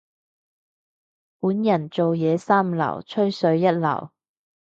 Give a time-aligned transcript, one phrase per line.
[1.39, 4.09] 本人做嘢三流，吹水一流。